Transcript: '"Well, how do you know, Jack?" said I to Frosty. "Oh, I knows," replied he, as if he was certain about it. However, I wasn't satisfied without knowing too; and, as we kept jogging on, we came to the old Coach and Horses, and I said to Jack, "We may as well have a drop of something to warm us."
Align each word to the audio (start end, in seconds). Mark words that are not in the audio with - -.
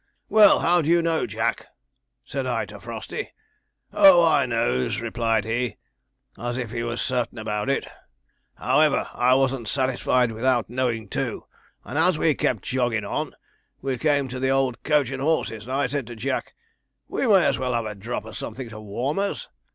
'"Well, 0.29 0.61
how 0.61 0.81
do 0.81 0.89
you 0.89 1.03
know, 1.03 1.27
Jack?" 1.27 1.67
said 2.25 2.47
I 2.47 2.65
to 2.65 2.79
Frosty. 2.79 3.33
"Oh, 3.93 4.25
I 4.25 4.47
knows," 4.47 4.99
replied 4.99 5.45
he, 5.45 5.77
as 6.39 6.57
if 6.57 6.71
he 6.71 6.81
was 6.81 7.03
certain 7.03 7.37
about 7.37 7.69
it. 7.69 7.85
However, 8.55 9.07
I 9.13 9.35
wasn't 9.35 9.67
satisfied 9.67 10.31
without 10.31 10.71
knowing 10.71 11.07
too; 11.07 11.45
and, 11.83 11.99
as 11.99 12.17
we 12.17 12.33
kept 12.33 12.63
jogging 12.63 13.05
on, 13.05 13.35
we 13.79 13.99
came 13.99 14.27
to 14.29 14.39
the 14.39 14.49
old 14.49 14.81
Coach 14.81 15.11
and 15.11 15.21
Horses, 15.21 15.65
and 15.65 15.71
I 15.71 15.85
said 15.85 16.07
to 16.07 16.15
Jack, 16.15 16.55
"We 17.07 17.27
may 17.27 17.45
as 17.45 17.59
well 17.59 17.75
have 17.75 17.85
a 17.85 17.93
drop 17.93 18.25
of 18.25 18.35
something 18.35 18.69
to 18.69 18.79
warm 18.81 19.19
us." 19.19 19.49